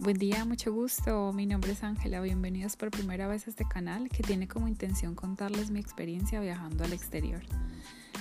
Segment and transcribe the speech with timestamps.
[0.00, 1.30] Buen día, mucho gusto.
[1.34, 2.22] Mi nombre es Ángela.
[2.22, 6.84] Bienvenidos por primera vez a este canal que tiene como intención contarles mi experiencia viajando
[6.84, 7.42] al exterior.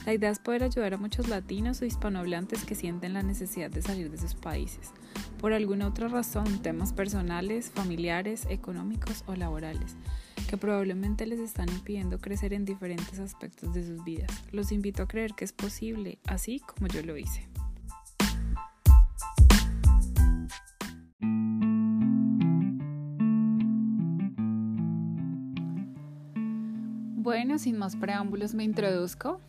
[0.05, 3.81] La idea es poder ayudar a muchos latinos o hispanohablantes que sienten la necesidad de
[3.81, 4.91] salir de sus países,
[5.39, 9.95] por alguna otra razón, temas personales, familiares, económicos o laborales,
[10.49, 14.29] que probablemente les están impidiendo crecer en diferentes aspectos de sus vidas.
[14.51, 17.48] Los invito a creer que es posible, así como yo lo hice.
[27.21, 29.41] Bueno, sin más preámbulos me introduzco.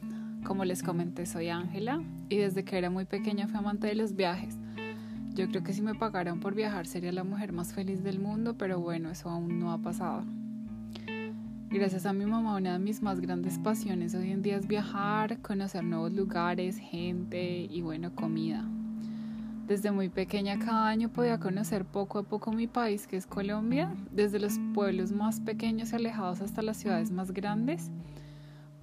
[0.44, 4.16] Como les comenté, soy Ángela y desde que era muy pequeña fui amante de los
[4.16, 4.56] viajes.
[5.34, 8.56] Yo creo que si me pagaran por viajar sería la mujer más feliz del mundo,
[8.58, 10.24] pero bueno, eso aún no ha pasado.
[11.70, 15.38] Gracias a mi mamá, una de mis más grandes pasiones hoy en día es viajar,
[15.38, 18.64] conocer nuevos lugares, gente y bueno, comida.
[19.70, 23.94] Desde muy pequeña cada año podía conocer poco a poco mi país, que es Colombia,
[24.10, 27.92] desde los pueblos más pequeños y alejados hasta las ciudades más grandes.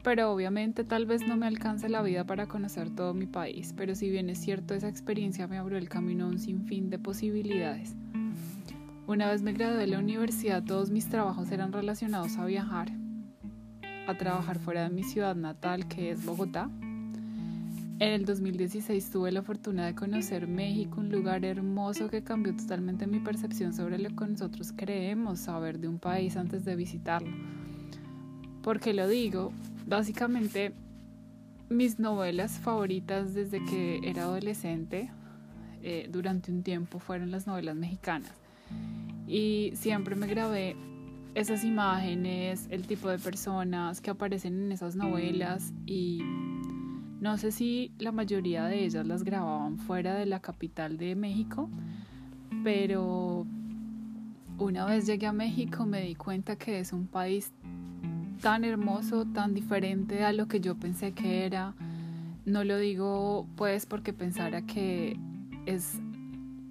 [0.02, 3.95] Pero obviamente tal vez no me alcance la vida para conocer todo mi país, pero
[3.95, 7.94] si bien es cierto, esa experiencia me abrió el camino a un sinfín de posibilidades.
[9.07, 12.94] Una vez me gradué de la universidad, todos mis trabajos eran relacionados a viajar,
[14.07, 16.69] a trabajar fuera de mi ciudad natal, que es Bogotá,
[18.00, 23.08] en el 2016 tuve la fortuna de conocer México, un lugar hermoso que cambió totalmente
[23.08, 27.36] mi percepción sobre lo que nosotros creemos saber de un país antes de visitarlo.
[28.62, 29.52] ¿Por qué lo digo?
[29.88, 30.73] Básicamente,
[31.70, 35.09] mis novelas favoritas desde que era adolescente
[35.81, 38.31] eh, durante un tiempo fueron las novelas mexicanas.
[39.28, 40.75] Y siempre me grabé
[41.34, 46.22] esas imágenes, el tipo de personas que aparecen en esas novelas y
[47.19, 51.69] no sé si la mayoría de ellas las grababan fuera de la capital de México,
[52.63, 53.45] pero
[54.57, 57.51] una vez llegué a México me di cuenta que es un país
[58.41, 61.73] tan hermoso, tan diferente a lo que yo pensé que era.
[62.45, 65.17] No lo digo pues porque pensara que
[65.66, 66.00] es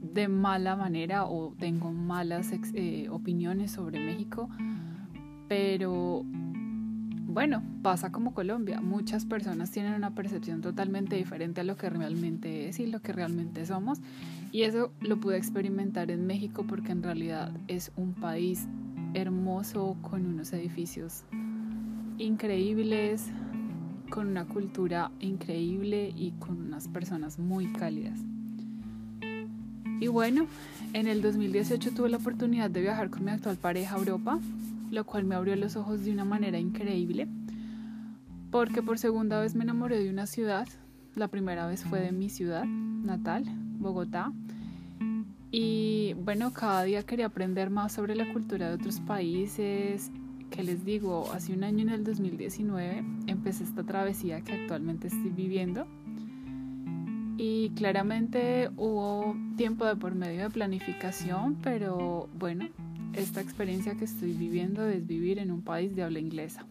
[0.00, 4.48] de mala manera o tengo malas eh, opiniones sobre México,
[5.48, 6.24] pero
[7.36, 8.80] bueno, pasa como Colombia.
[8.80, 13.12] Muchas personas tienen una percepción totalmente diferente a lo que realmente es y lo que
[13.12, 13.98] realmente somos.
[14.52, 18.66] Y eso lo pude experimentar en México porque en realidad es un país
[19.12, 21.24] hermoso con unos edificios
[22.16, 23.26] increíbles,
[24.08, 28.18] con una cultura increíble y con unas personas muy cálidas.
[30.00, 30.46] Y bueno,
[30.94, 34.40] en el 2018 tuve la oportunidad de viajar con mi actual pareja a Europa
[34.90, 37.28] lo cual me abrió los ojos de una manera increíble,
[38.50, 40.68] porque por segunda vez me enamoré de una ciudad,
[41.14, 43.44] la primera vez fue de mi ciudad natal,
[43.78, 44.32] Bogotá,
[45.50, 50.10] y bueno, cada día quería aprender más sobre la cultura de otros países,
[50.50, 55.30] que les digo, hace un año en el 2019 empecé esta travesía que actualmente estoy
[55.30, 55.86] viviendo.
[57.38, 62.68] Y claramente hubo tiempo de por medio de planificación, pero bueno,
[63.16, 66.66] esta experiencia que estoy viviendo es vivir en un país de habla inglesa.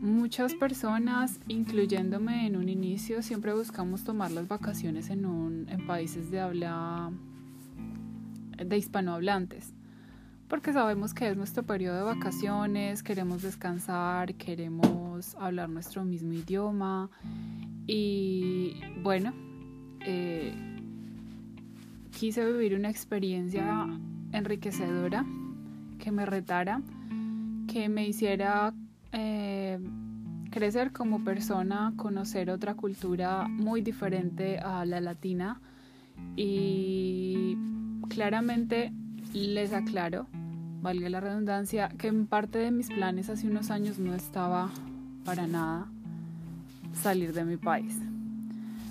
[0.00, 6.30] Muchas personas, incluyéndome en un inicio, siempre buscamos tomar las vacaciones en, un, en países
[6.30, 7.12] de habla
[8.56, 9.72] de hispanohablantes,
[10.48, 17.10] porque sabemos que es nuestro periodo de vacaciones, queremos descansar, queremos hablar nuestro mismo idioma
[17.86, 19.32] y bueno,
[20.00, 20.52] eh,
[22.10, 23.88] quise vivir una experiencia
[24.32, 25.24] enriquecedora,
[25.98, 26.80] que me retara,
[27.68, 28.74] que me hiciera
[29.12, 29.78] eh,
[30.50, 35.60] crecer como persona, conocer otra cultura muy diferente a la latina
[36.36, 37.56] y
[38.08, 38.92] claramente
[39.32, 40.26] les aclaro,
[40.82, 44.70] valga la redundancia, que en parte de mis planes hace unos años no estaba
[45.24, 45.86] para nada
[46.94, 47.98] salir de mi país.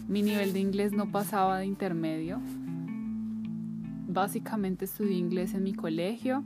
[0.08, 2.42] Mi nivel de inglés no pasaba de intermedio,
[4.14, 6.44] básicamente estudié inglés en mi colegio,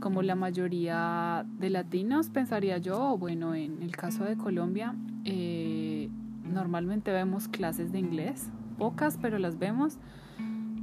[0.00, 4.94] como la mayoría de latinos, pensaría yo, bueno, en el caso de Colombia,
[5.24, 6.10] eh,
[6.44, 9.98] normalmente vemos clases de inglés, pocas, pero las vemos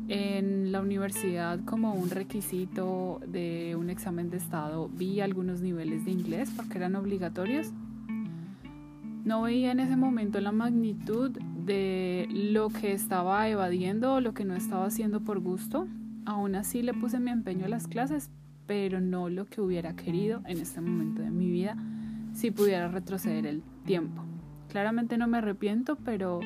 [0.08, 4.90] en la universidad como un requisito de un examen de estado.
[4.90, 7.72] Vi algunos niveles de inglés porque eran obligatorios.
[9.24, 14.46] No veía en ese momento la magnitud de lo que estaba evadiendo o lo que
[14.46, 15.88] no estaba haciendo por gusto.
[16.26, 18.30] Aún así le puse mi empeño a las clases,
[18.68, 21.78] pero no lo que hubiera querido en este momento de mi vida
[22.34, 24.24] si pudiera retroceder el tiempo.
[24.70, 26.40] Claramente no me arrepiento, pero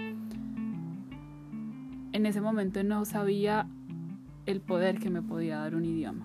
[2.11, 3.67] en ese momento no sabía
[4.45, 6.23] el poder que me podía dar un idioma.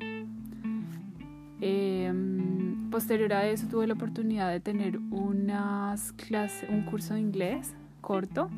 [1.60, 7.74] Em, posterior a eso tuve la oportunidad de tener unas clases, un curso de inglés
[8.00, 8.50] corto,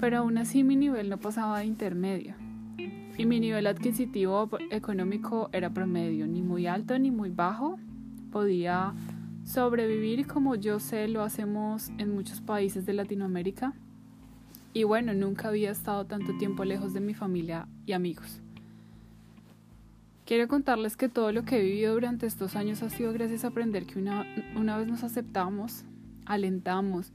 [0.00, 2.34] pero aún así mi nivel no pasaba de intermedio.
[3.16, 7.78] Y mi nivel adquisitivo económico era promedio, ni muy alto ni muy bajo.
[8.32, 8.92] Podía
[9.44, 13.72] sobrevivir como yo sé lo hacemos en muchos países de Latinoamérica.
[14.72, 18.40] Y bueno, nunca había estado tanto tiempo lejos de mi familia y amigos.
[20.26, 23.48] Quiero contarles que todo lo que he vivido durante estos años ha sido gracias a
[23.48, 24.24] aprender que una,
[24.56, 25.84] una vez nos aceptamos,
[26.24, 27.12] alentamos,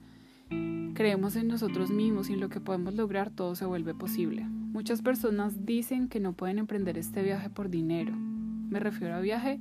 [0.93, 4.45] creemos en nosotros mismos y en lo que podemos lograr, todo se vuelve posible.
[4.45, 8.13] Muchas personas dicen que no pueden emprender este viaje por dinero.
[8.15, 9.59] Me refiero a viaje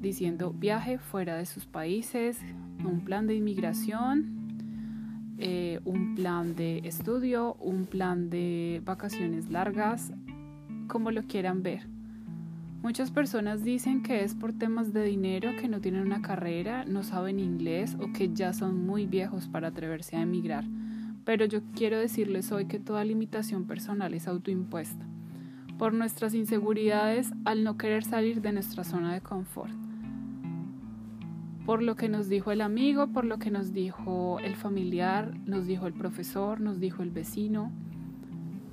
[0.00, 2.38] diciendo viaje fuera de sus países,
[2.84, 4.36] un plan de inmigración,
[5.38, 10.12] eh, un plan de estudio, un plan de vacaciones largas,
[10.88, 11.95] como lo quieran ver.
[12.86, 17.02] Muchas personas dicen que es por temas de dinero, que no tienen una carrera, no
[17.02, 20.64] saben inglés o que ya son muy viejos para atreverse a emigrar.
[21.24, 25.04] Pero yo quiero decirles hoy que toda limitación personal es autoimpuesta
[25.78, 29.74] por nuestras inseguridades al no querer salir de nuestra zona de confort.
[31.66, 35.66] Por lo que nos dijo el amigo, por lo que nos dijo el familiar, nos
[35.66, 37.72] dijo el profesor, nos dijo el vecino.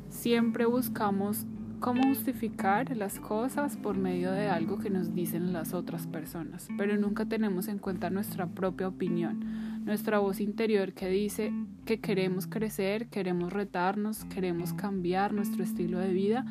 [0.10, 1.48] Siempre buscamos
[1.84, 6.96] cómo justificar las cosas por medio de algo que nos dicen las otras personas, pero
[6.96, 11.52] nunca tenemos en cuenta nuestra propia opinión, nuestra voz interior que dice
[11.84, 16.46] que queremos crecer, queremos retarnos, queremos cambiar nuestro estilo de vida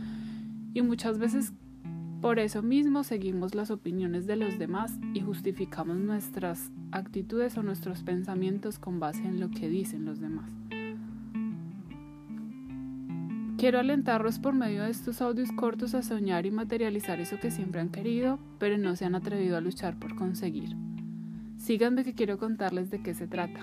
[0.74, 1.54] y muchas veces
[2.20, 8.02] por eso mismo seguimos las opiniones de los demás y justificamos nuestras actitudes o nuestros
[8.02, 10.61] pensamientos con base en lo que dicen los demás.
[13.62, 17.80] Quiero alentarlos por medio de estos audios cortos a soñar y materializar eso que siempre
[17.80, 20.76] han querido, pero no se han atrevido a luchar por conseguir.
[21.58, 23.60] Síganme que quiero contarles de qué se trata.